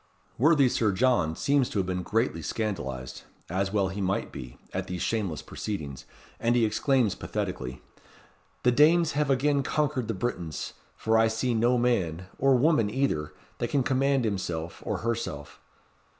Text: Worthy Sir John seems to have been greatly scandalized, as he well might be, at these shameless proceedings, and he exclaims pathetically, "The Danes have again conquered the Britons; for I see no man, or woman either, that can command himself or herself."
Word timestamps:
Worthy 0.39 0.67
Sir 0.67 0.91
John 0.91 1.35
seems 1.35 1.69
to 1.69 1.77
have 1.77 1.85
been 1.85 2.01
greatly 2.01 2.41
scandalized, 2.41 3.21
as 3.51 3.69
he 3.69 3.75
well 3.75 3.95
might 3.97 4.31
be, 4.31 4.57
at 4.73 4.87
these 4.87 5.03
shameless 5.03 5.43
proceedings, 5.43 6.05
and 6.39 6.55
he 6.55 6.65
exclaims 6.65 7.13
pathetically, 7.13 7.83
"The 8.63 8.71
Danes 8.71 9.11
have 9.11 9.29
again 9.29 9.61
conquered 9.61 10.07
the 10.07 10.15
Britons; 10.15 10.73
for 10.95 11.19
I 11.19 11.27
see 11.27 11.53
no 11.53 11.77
man, 11.77 12.25
or 12.39 12.55
woman 12.55 12.89
either, 12.89 13.35
that 13.59 13.69
can 13.69 13.83
command 13.83 14.25
himself 14.25 14.81
or 14.83 15.01
herself." 15.05 15.59